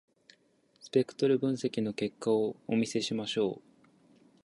[0.79, 3.61] スペクトル分析の結果をお見せしましょう。